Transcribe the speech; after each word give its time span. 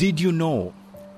Did 0.00 0.18
you 0.18 0.32
know 0.32 0.72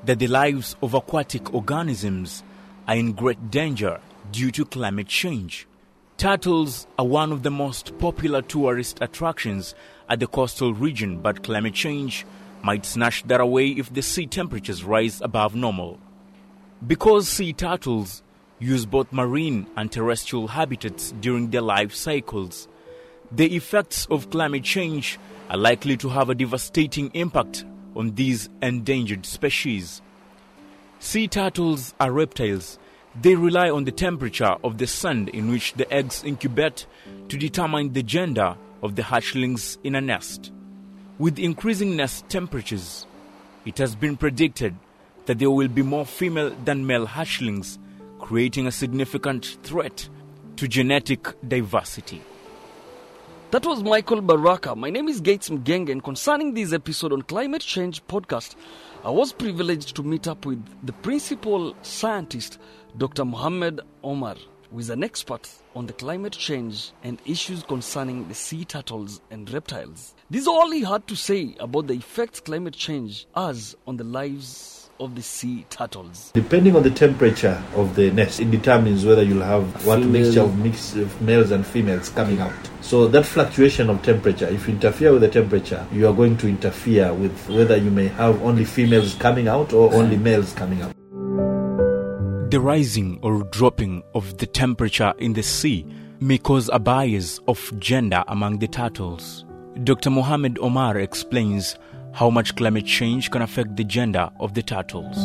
that 0.07 0.19
the 0.19 0.27
lives 0.27 0.75
of 0.83 0.95
aquatic 0.95 1.55
organisms 1.55 2.43
are 2.89 2.97
in 2.97 3.13
great 3.13 3.49
danger 3.49 4.01
due 4.33 4.51
to 4.51 4.65
climate 4.65 5.07
change? 5.07 5.69
Turtles 6.17 6.89
are 6.99 7.07
one 7.07 7.31
of 7.31 7.45
the 7.45 7.51
most 7.53 7.97
popular 8.01 8.43
tourist 8.43 8.99
attractions 9.01 9.77
at 10.09 10.19
the 10.19 10.27
coastal 10.27 10.75
region, 10.75 11.21
but 11.21 11.45
climate 11.45 11.75
change 11.75 12.27
might 12.65 12.85
snatch 12.85 13.23
that 13.29 13.41
away 13.41 13.69
if 13.69 13.95
the 13.95 14.03
sea 14.03 14.27
temperatures 14.27 14.83
rise 14.83 15.21
above 15.21 15.55
normal. 15.55 16.01
Because 16.85 17.29
sea 17.29 17.53
turtles 17.53 18.25
use 18.59 18.85
both 18.85 19.13
marine 19.13 19.69
and 19.77 19.93
terrestrial 19.93 20.49
habitats 20.49 21.15
during 21.21 21.51
their 21.51 21.63
life 21.63 21.95
cycles, 21.95 22.67
the 23.31 23.55
effects 23.55 24.09
of 24.11 24.31
climate 24.31 24.65
change 24.65 25.21
are 25.51 25.57
likely 25.57 25.97
to 25.99 26.09
have 26.09 26.31
a 26.31 26.35
devastating 26.35 27.13
impact 27.15 27.65
on 27.97 28.15
these 28.15 28.49
endangered 28.63 29.27
species. 29.27 30.03
Sea 30.99 31.29
turtles 31.29 31.95
are 31.99 32.13
reptiles. 32.13 32.79
They 33.21 33.35
rely 33.35 33.71
on 33.71 33.85
the 33.85 33.93
temperature 33.93 34.57
of 34.65 34.79
the 34.79 34.87
sand 34.87 35.29
in 35.31 35.51
which 35.51 35.75
the 35.75 35.93
eggs 35.93 36.23
incubate 36.25 36.87
to 37.29 37.37
determine 37.37 37.93
the 37.93 38.03
gender 38.03 38.57
of 38.83 38.97
the 38.97 39.03
hatchlings 39.03 39.79
in 39.85 39.95
a 39.95 40.01
nest. 40.01 40.53
With 41.19 41.39
increasing 41.39 41.97
nest 41.97 42.29
temperatures, 42.29 43.07
it 43.65 43.79
has 43.79 43.95
been 43.95 44.17
predicted 44.17 44.75
that 45.27 45.39
there 45.39 45.51
will 45.51 45.69
be 45.69 45.83
more 45.83 46.07
female 46.07 46.51
than 46.65 46.87
male 46.87 47.07
hatchlings, 47.07 47.79
creating 48.19 48.67
a 48.67 48.73
significant 48.73 49.59
threat 49.63 50.09
to 50.57 50.67
genetic 50.67 51.29
diversity. 51.47 52.23
That 53.53 53.67
was 53.67 53.83
Michael 53.83 54.23
Baraka. 54.23 54.75
My 54.75 54.89
name 54.89 55.09
is 55.09 55.21
Gates 55.21 55.51
Mgenge, 55.51 55.91
and 55.91 56.03
concerning 56.03 56.55
this 56.55 56.73
episode 56.73 57.13
on 57.13 57.21
Climate 57.21 57.61
Change 57.61 58.03
podcast, 58.07 58.55
I 59.05 59.11
was 59.11 59.35
privileged 59.35 59.95
to 59.97 60.03
meet 60.03 60.27
up 60.27 60.47
with 60.47 60.65
the 60.87 60.95
principal 60.95 61.77
scientist, 61.83 62.59
Dr. 62.97 63.27
Mohammed 63.27 63.83
Omar, 64.03 64.37
who 64.71 64.79
is 64.79 64.89
an 64.89 65.05
expert 65.05 65.51
on 65.77 65.85
the 65.85 65.93
climate 65.93 66.33
change 66.33 66.93
and 67.03 67.21
issues 67.27 67.63
concerning 67.63 68.27
the 68.27 68.35
sea 68.35 68.65
turtles 68.65 69.21
and 69.31 69.53
reptiles. 69.53 70.15
This 70.31 70.41
is 70.41 70.49
all 70.49 70.71
he 70.71 70.83
had 70.83 71.07
to 71.09 71.15
say 71.15 71.55
about 71.61 71.89
the 71.89 71.95
effects 71.95 72.41
climate 72.41 72.73
change 72.73 73.27
has 73.35 73.77
on 73.87 73.99
the 73.99 74.05
lives 74.05 74.82
of 75.01 75.15
the 75.15 75.23
sea 75.23 75.67
turtles. 75.71 76.31
Depending 76.35 76.77
on 76.77 76.83
the 76.83 76.91
temperature 76.91 77.63
of 77.75 77.95
the 77.95 78.11
nest, 78.11 78.41
it 78.41 78.51
determines 78.51 79.05
whether 79.05 79.23
you'll 79.23 79.43
have 79.43 79.87
what 79.87 79.99
Female. 79.99 80.23
mixture 80.23 80.41
of 80.43 80.59
mix 80.59 80.95
of 80.97 81.23
males 81.23 81.51
and 81.51 81.67
females 81.67 82.09
coming 82.09 82.41
out. 82.41 82.53
So 82.81 83.09
that 83.09 83.25
fluctuation 83.27 83.91
of 83.91 84.03
temperature, 84.03 84.49
if 84.49 84.69
you 84.69 84.75
interfere 84.75 85.13
with 85.13 85.23
the 85.23 85.29
temperature, 85.29 85.87
you 85.93 86.07
are 86.09 86.13
going 86.13 86.37
to 86.39 86.49
interfere 86.49 87.13
with 87.13 87.49
whether 87.49 87.77
you 87.77 87.91
may 87.91 88.09
have 88.09 88.43
only 88.43 88.65
females 88.65 89.15
coming 89.15 89.49
out 89.49 89.73
or 89.73 89.93
only 89.95 90.17
males 90.17 90.53
coming 90.53 90.83
out. 90.83 90.93
The 92.51 92.61
rising 92.61 93.19
or 93.23 93.45
dropping 93.45 94.03
of 94.15 94.37
the 94.39 94.47
temperature 94.47 95.15
in 95.19 95.33
the 95.33 95.43
sea 95.43 95.87
may 96.21 96.39
cause 96.39 96.69
a 96.73 96.79
bias 96.79 97.41
of 97.49 97.73
gender 97.81 98.23
among 98.29 98.59
the 98.59 98.69
turtles. 98.69 99.45
Dr. 99.85 100.11
Mohamed 100.11 100.59
Omar 100.61 100.99
explains 100.99 101.77
how 102.15 102.29
much 102.29 102.55
climate 102.57 102.85
change 102.85 103.31
can 103.31 103.43
affect 103.43 103.77
the 103.77 103.85
gender 103.85 104.31
of 104.39 104.55
the 104.55 104.63
turtles. 104.63 105.17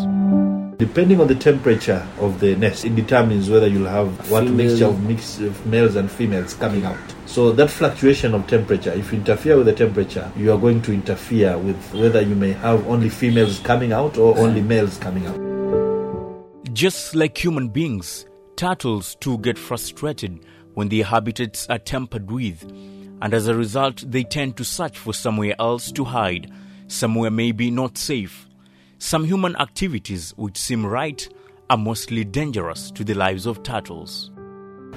Depending 0.78 1.20
on 1.20 1.28
the 1.28 1.36
temperature 1.36 2.08
of 2.20 2.40
the 2.40 2.56
nest, 2.56 2.86
it 2.86 2.96
determines 2.96 3.50
whether 3.50 3.68
you'll 3.68 3.90
have 3.90 4.30
what 4.30 4.44
Female. 4.44 4.56
mixture 4.56 4.86
of 4.86 5.04
mix 5.04 5.40
of 5.40 5.66
males 5.66 5.96
and 5.96 6.10
females 6.10 6.54
coming 6.54 6.86
out. 6.86 6.98
So 7.26 7.52
that 7.52 7.70
fluctuation 7.70 8.34
of 8.36 8.48
temperature, 8.48 8.94
if 8.94 9.12
you 9.12 9.18
interfere 9.18 9.58
with 9.58 9.66
the 9.66 9.74
temperature, 9.74 10.32
you 10.38 10.52
are 10.52 10.58
going 10.58 10.82
to 10.84 10.94
interfere 10.94 11.58
with 11.58 11.94
whether 11.94 12.22
you 12.22 12.36
may 12.36 12.52
have 12.54 12.88
only 12.88 13.10
females 13.10 13.60
coming 13.60 13.92
out 13.92 14.18
or 14.18 14.38
only 14.38 14.62
males 14.62 14.98
coming 15.00 15.26
out. 15.26 16.74
Just 16.74 17.16
like 17.16 17.44
human 17.44 17.70
beings, 17.70 18.26
turtles 18.56 19.16
too 19.16 19.40
get 19.40 19.58
frustrated 19.58 20.46
when 20.76 20.90
their 20.90 21.04
habitats 21.04 21.68
are 21.70 21.80
tampered 21.80 22.30
with, 22.30 22.62
and 23.22 23.34
as 23.34 23.48
a 23.48 23.56
result, 23.56 24.04
they 24.06 24.24
tend 24.24 24.56
to 24.58 24.64
search 24.64 24.96
for 24.96 25.12
somewhere 25.12 25.56
else 25.58 25.92
to 25.92 26.04
hide, 26.04 26.52
somewhere 26.88 27.32
maybe 27.32 27.70
not 27.72 27.98
safe. 27.98 28.48
Some 29.00 29.26
human 29.26 29.56
activities 29.58 30.34
which 30.38 30.58
seem 30.58 30.86
right 30.86 31.28
are 31.70 31.78
mostly 31.78 32.24
dangerous 32.24 32.92
to 32.92 33.04
the 33.04 33.14
lives 33.14 33.46
of 33.46 33.62
turtles. 33.64 34.32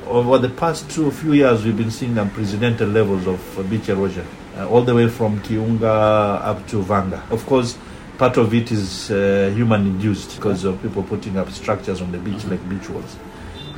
Over 0.06 0.38
the 0.38 0.48
past 0.48 0.90
two 0.90 1.10
few 1.10 1.34
years, 1.34 1.64
we've 1.64 1.76
been 1.76 1.90
seeing 1.90 2.16
unprecedented 2.16 2.88
levels 2.88 3.26
of 3.26 3.58
uh, 3.58 3.62
beach 3.64 3.88
erosion, 3.88 4.26
uh, 4.56 4.68
all 4.68 4.82
the 4.82 4.94
way 4.94 5.08
from 5.08 5.40
Kiunga 5.42 6.40
up 6.42 6.66
to 6.68 6.82
Vanga. 6.82 7.28
Of 7.30 7.44
course, 7.46 7.76
part 8.16 8.36
of 8.36 8.54
it 8.54 8.72
is 8.72 9.10
uh, 9.10 9.52
human 9.54 9.86
induced 9.86 10.36
because 10.36 10.64
of 10.64 10.80
people 10.80 11.02
putting 11.02 11.36
up 11.36 11.50
structures 11.50 12.00
on 12.00 12.12
the 12.12 12.18
beach 12.18 12.44
like 12.46 12.66
beach 12.68 12.88
walls, 12.88 13.16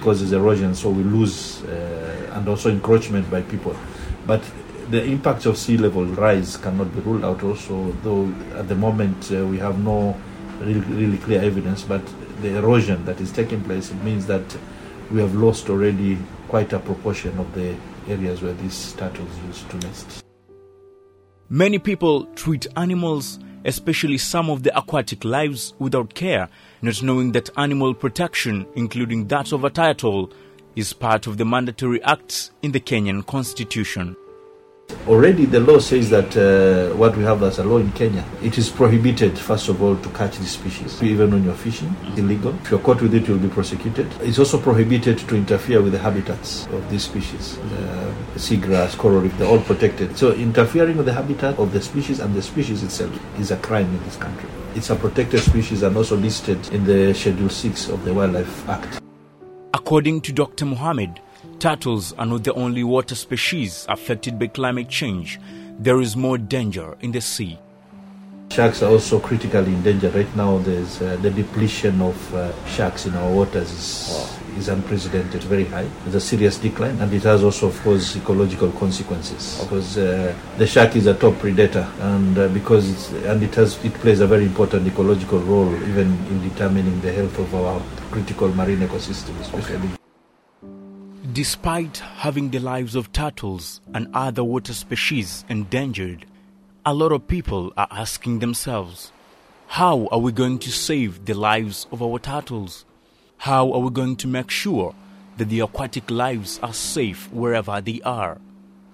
causes 0.01 0.33
erosion, 0.33 0.75
so 0.75 0.91
we 0.91 1.03
lose, 1.03 1.65
uh, 1.65 2.33
and 2.35 2.49
also 2.49 2.71
encroachment 2.71 3.29
by 3.31 3.43
people. 3.43 3.77
But 4.27 4.43
the 4.91 5.05
impact 5.05 5.47
of 5.47 5.57
sea 5.57 5.77
level 5.77 6.05
rise 6.05 6.57
cannot 6.57 6.95
be 6.95 7.01
ruled 7.01 7.25
out. 7.25 7.43
Also, 7.43 7.93
though 8.03 8.27
at 8.59 8.69
the 8.69 8.75
moment 8.75 9.31
uh, 9.33 9.47
we 9.47 9.59
have 9.59 9.79
no 9.79 10.19
really, 10.61 10.81
really 10.81 11.19
clear 11.19 11.43
evidence, 11.43 11.83
but 11.83 12.03
the 12.41 12.57
erosion 12.57 13.05
that 13.05 13.21
is 13.21 13.33
taking 13.33 13.63
place 13.63 13.91
it 13.91 14.03
means 14.03 14.27
that 14.27 14.45
we 15.11 15.21
have 15.21 15.35
lost 15.35 15.69
already 15.69 16.19
quite 16.49 16.73
a 16.73 16.79
proportion 16.79 17.37
of 17.39 17.53
the 17.55 17.75
areas 18.09 18.43
where 18.43 18.55
these 18.55 18.93
turtles 18.95 19.31
used 19.47 19.69
to 19.71 19.77
nest. 19.79 20.25
Many 21.49 21.79
people 21.79 22.25
treat 22.35 22.67
animals, 22.77 23.39
especially 23.65 24.19
some 24.19 24.49
of 24.49 24.63
the 24.63 24.77
aquatic 24.77 25.25
lives, 25.25 25.75
without 25.79 26.15
care, 26.15 26.49
not 26.81 27.03
knowing 27.03 27.33
that 27.33 27.51
animal 27.57 27.95
protection, 27.95 28.67
including 28.75 29.29
that 29.29 29.53
of 29.53 29.65
a 29.65 29.71
turtle, 29.71 30.33
is 30.77 30.93
part 30.93 31.27
of 31.27 31.37
the 31.37 31.45
mandatory 31.45 32.03
acts 32.05 32.51
in 32.63 32.73
the 32.73 32.81
Kenyan 32.81 33.27
constitution. 33.27 34.17
Already, 35.07 35.47
the 35.47 35.61
law 35.61 35.79
says 35.79 36.11
that 36.11 36.37
uh, 36.37 36.95
what 36.97 37.17
we 37.17 37.25
have 37.25 37.43
as 37.43 37.59
a 37.59 37.65
law 37.65 37.79
in 37.79 37.91
Kenya, 37.93 38.25
it 38.43 38.57
is 38.59 38.71
prohibited, 38.71 39.39
first 39.39 39.69
of 39.69 39.83
all, 39.83 39.97
to 39.97 40.09
catch 40.11 40.39
these 40.39 40.53
species. 40.53 41.03
Even 41.03 41.31
when 41.31 41.45
you're 41.45 41.55
fishing, 41.55 41.95
it's 42.05 42.19
illegal. 42.19 42.55
If 42.63 42.71
you're 42.71 42.81
caught 42.81 43.03
with 43.03 43.15
it, 43.15 43.27
you'll 43.27 43.39
be 43.39 43.49
prosecuted. 43.49 44.07
It's 44.21 44.39
also 44.39 44.61
prohibited 44.61 45.19
to 45.19 45.37
interfere 45.37 45.83
with 45.83 45.93
the 45.93 45.99
habitats 45.99 46.67
of 46.67 46.89
these 46.91 47.05
species. 47.05 47.59
Uh, 47.59 48.15
seagrass, 48.37 48.97
coral 48.97 49.21
reef, 49.21 49.37
they're 49.39 49.49
all 49.49 49.61
protected. 49.61 50.17
So, 50.17 50.33
interfering 50.33 50.97
with 50.97 51.07
the 51.07 51.13
habitat 51.13 51.59
of 51.59 51.73
the 51.73 51.83
species 51.83 52.21
and 52.21 52.35
the 52.35 52.43
species 52.43 52.83
itself 52.83 53.13
is 53.41 53.51
a 53.51 53.57
crime 53.57 53.87
in 53.87 54.03
this 54.05 54.17
country. 54.17 54.49
It's 54.75 54.91
a 54.91 54.97
protected 54.97 55.41
species 55.41 55.83
and 55.83 55.97
also 55.97 56.17
listed 56.17 56.67
in 56.69 56.85
the 56.85 57.13
Schedule 57.13 57.49
6 57.49 57.89
of 57.89 58.05
the 58.05 58.15
Wildlife 58.15 58.69
Act. 58.69 59.01
According 59.75 60.21
to 60.23 60.33
Dr. 60.33 60.65
Mohammed, 60.65 61.21
turtles 61.63 62.13
are 62.15 62.27
not 62.27 62.43
the 62.43 62.53
only 62.55 62.83
water 62.83 63.15
species 63.15 63.87
affected 63.89 64.37
by 64.37 64.49
climate 64.49 64.89
change. 64.89 65.39
There 65.79 66.01
is 66.01 66.17
more 66.17 66.37
danger 66.37 66.97
in 67.03 67.13
the 67.13 67.21
sea. 67.21 67.57
Sharks 68.51 68.83
are 68.83 68.91
also 68.91 69.21
critically 69.21 69.73
endangered. 69.73 70.13
Right 70.13 70.35
now, 70.37 70.59
there's 70.59 71.01
uh, 71.01 71.17
the 71.23 71.31
depletion 71.31 72.03
of 72.03 72.35
uh, 72.35 72.51
sharks 72.67 73.07
in 73.07 73.15
our 73.15 73.31
waters 73.31 73.71
is, 73.71 74.41
is 74.59 74.69
unprecedented, 74.69 75.45
very 75.45 75.65
high. 75.67 75.87
There's 76.03 76.17
a 76.17 76.21
serious 76.21 76.59
decline, 76.59 77.01
and 77.01 77.13
it 77.15 77.23
has 77.23 77.45
also, 77.45 77.69
of 77.69 77.81
course, 77.83 78.17
ecological 78.17 78.73
consequences 78.73 79.61
because 79.63 79.97
uh, 79.97 80.35
the 80.59 80.67
shark 80.67 80.97
is 80.97 81.07
a 81.07 81.15
top 81.15 81.39
predator, 81.39 81.89
and 82.01 82.37
uh, 82.39 82.49
because 82.49 82.91
it's, 82.91 83.13
and 83.25 83.41
it 83.41 83.55
has 83.55 83.83
it 83.85 83.95
plays 83.95 84.19
a 84.19 84.27
very 84.27 84.47
important 84.47 84.85
ecological 84.85 85.39
role 85.39 85.73
even 85.85 86.09
in 86.27 86.43
determining 86.49 87.01
the 87.03 87.13
health 87.13 87.39
of 87.39 87.55
our 87.55 87.81
critical 88.11 88.49
marine 88.49 88.81
ecosystem, 88.81 89.39
especially. 89.41 90.02
Despite 91.33 91.97
having 91.97 92.51
the 92.51 92.59
lives 92.59 92.95
of 92.95 93.11
turtles 93.11 93.81
and 93.95 94.07
other 94.13 94.45
water 94.45 94.75
species 94.75 95.47
endangered, 95.49 96.27
a 96.85 96.93
lot 96.93 97.11
of 97.11 97.27
people 97.27 97.73
are 97.75 97.89
asking 97.91 98.41
themselves, 98.41 99.13
how 99.69 100.09
are 100.13 100.19
we 100.19 100.31
going 100.31 100.59
to 100.59 100.71
save 100.71 101.25
the 101.25 101.33
lives 101.33 101.87
of 101.91 102.03
our 102.03 102.19
turtles? 102.19 102.85
How 103.39 103.73
are 103.73 103.79
we 103.79 103.89
going 103.89 104.17
to 104.17 104.29
make 104.29 104.51
sure 104.51 104.95
that 105.39 105.49
the 105.49 105.61
aquatic 105.61 106.11
lives 106.11 106.61
are 106.63 106.75
safe 106.75 107.33
wherever 107.33 107.81
they 107.81 108.03
are? 108.03 108.39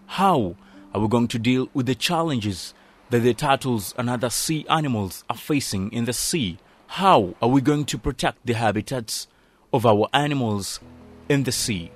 How 0.06 0.54
are 0.94 1.00
we 1.00 1.08
going 1.08 1.26
to 1.28 1.40
deal 1.40 1.68
with 1.74 1.86
the 1.86 1.96
challenges 1.96 2.72
that 3.10 3.20
the 3.20 3.34
turtles 3.34 3.94
and 3.98 4.08
other 4.08 4.30
sea 4.30 4.64
animals 4.70 5.24
are 5.28 5.36
facing 5.36 5.90
in 5.90 6.04
the 6.04 6.12
sea? 6.12 6.58
How 6.86 7.34
are 7.42 7.48
we 7.48 7.62
going 7.62 7.84
to 7.86 7.98
protect 7.98 8.46
the 8.46 8.52
habitats 8.54 9.26
of 9.72 9.84
our 9.84 10.08
animals 10.12 10.78
in 11.28 11.42
the 11.42 11.50
sea? 11.50 11.90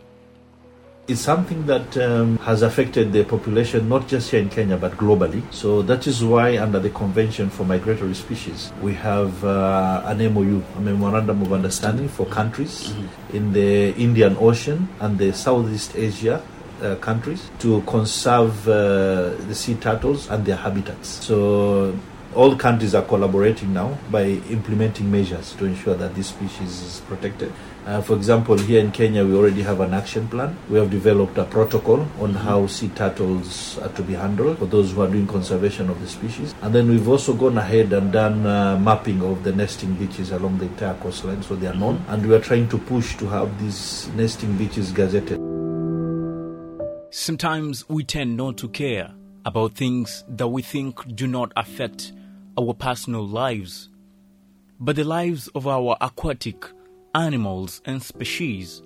It's 1.08 1.20
something 1.20 1.66
that 1.66 1.96
um, 1.96 2.38
has 2.38 2.62
affected 2.62 3.12
the 3.12 3.24
population 3.24 3.88
not 3.88 4.06
just 4.06 4.30
here 4.30 4.40
in 4.40 4.48
Kenya 4.48 4.76
but 4.76 4.92
globally. 4.92 5.42
So 5.52 5.82
that 5.82 6.06
is 6.06 6.22
why, 6.22 6.58
under 6.58 6.78
the 6.78 6.90
Convention 6.90 7.50
for 7.50 7.64
Migratory 7.64 8.14
Species, 8.14 8.72
we 8.80 8.94
have 8.94 9.44
uh, 9.44 10.02
an 10.06 10.18
MOU, 10.32 10.62
a 10.76 10.80
Memorandum 10.80 11.42
of 11.42 11.52
Understanding 11.52 12.08
for 12.08 12.24
countries 12.26 12.94
in 13.32 13.52
the 13.52 13.90
Indian 13.96 14.36
Ocean 14.38 14.88
and 15.00 15.18
the 15.18 15.32
Southeast 15.32 15.96
Asia. 15.96 16.40
Uh, 16.80 16.96
countries 16.96 17.48
to 17.60 17.80
conserve 17.82 18.66
uh, 18.66 19.30
the 19.46 19.54
sea 19.54 19.76
turtles 19.76 20.28
and 20.30 20.44
their 20.44 20.56
habitats. 20.56 21.08
So 21.24 21.96
All 22.34 22.56
countries 22.56 22.94
are 22.94 23.02
collaborating 23.02 23.74
now 23.74 23.98
by 24.10 24.24
implementing 24.48 25.10
measures 25.10 25.52
to 25.56 25.66
ensure 25.66 25.94
that 25.96 26.14
this 26.14 26.28
species 26.28 26.80
is 26.80 27.00
protected. 27.00 27.52
Uh, 27.84 28.00
for 28.00 28.16
example, 28.16 28.56
here 28.56 28.80
in 28.80 28.90
Kenya, 28.90 29.22
we 29.22 29.34
already 29.34 29.60
have 29.60 29.80
an 29.80 29.92
action 29.92 30.26
plan. 30.28 30.56
We 30.70 30.78
have 30.78 30.90
developed 30.90 31.36
a 31.36 31.44
protocol 31.44 32.08
on 32.18 32.32
how 32.32 32.68
sea 32.68 32.88
turtles 32.88 33.76
are 33.80 33.90
to 33.90 34.02
be 34.02 34.14
handled 34.14 34.58
for 34.58 34.64
those 34.64 34.92
who 34.92 35.02
are 35.02 35.08
doing 35.08 35.26
conservation 35.26 35.90
of 35.90 36.00
the 36.00 36.08
species. 36.08 36.54
And 36.62 36.74
then 36.74 36.88
we've 36.88 37.06
also 37.06 37.34
gone 37.34 37.58
ahead 37.58 37.92
and 37.92 38.10
done 38.10 38.46
uh, 38.46 38.78
mapping 38.78 39.20
of 39.20 39.44
the 39.44 39.52
nesting 39.52 39.92
beaches 39.96 40.30
along 40.30 40.56
the 40.56 40.64
entire 40.64 40.94
coastline 40.94 41.42
so 41.42 41.54
they 41.54 41.66
are 41.66 41.74
known. 41.74 42.02
And 42.08 42.24
we 42.24 42.34
are 42.34 42.40
trying 42.40 42.66
to 42.70 42.78
push 42.78 43.14
to 43.18 43.26
have 43.26 43.60
these 43.60 44.08
nesting 44.14 44.56
beaches 44.56 44.90
gazetted. 44.90 45.36
Sometimes 47.10 47.86
we 47.90 48.04
tend 48.04 48.38
not 48.38 48.56
to 48.56 48.68
care 48.70 49.12
about 49.44 49.74
things 49.74 50.24
that 50.28 50.48
we 50.48 50.62
think 50.62 51.14
do 51.14 51.26
not 51.26 51.52
affect 51.56 52.12
our 52.58 52.74
personal 52.74 53.26
lives. 53.26 53.88
But 54.80 54.96
the 54.96 55.04
lives 55.04 55.48
of 55.48 55.66
our 55.66 55.96
aquatic 56.00 56.64
animals 57.14 57.80
and 57.84 58.02
species 58.02 58.82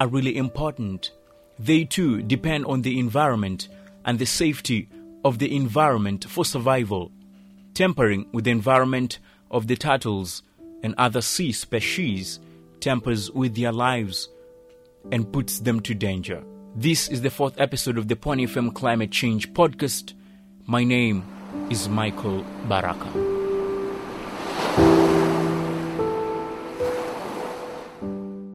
are 0.00 0.08
really 0.08 0.36
important. 0.36 1.12
They 1.58 1.84
too 1.84 2.22
depend 2.22 2.66
on 2.66 2.82
the 2.82 2.98
environment 2.98 3.68
and 4.04 4.18
the 4.18 4.26
safety 4.26 4.88
of 5.24 5.38
the 5.38 5.54
environment 5.54 6.24
for 6.24 6.44
survival. 6.44 7.12
Tampering 7.74 8.26
with 8.32 8.44
the 8.44 8.50
environment 8.50 9.18
of 9.50 9.66
the 9.66 9.76
turtles 9.76 10.42
and 10.82 10.94
other 10.96 11.20
sea 11.20 11.52
species 11.52 12.40
tampers 12.80 13.30
with 13.30 13.54
their 13.54 13.72
lives 13.72 14.28
and 15.12 15.30
puts 15.32 15.60
them 15.60 15.80
to 15.80 15.94
danger. 15.94 16.42
This 16.76 17.08
is 17.08 17.20
the 17.20 17.30
fourth 17.30 17.60
episode 17.60 17.98
of 17.98 18.08
the 18.08 18.16
Pwani 18.16 18.48
FM 18.48 18.74
Climate 18.74 19.10
Change 19.10 19.52
Podcast. 19.52 20.14
My 20.66 20.84
name 20.84 21.24
is 21.70 21.88
Michael 21.88 22.44
Baraka. 22.68 23.10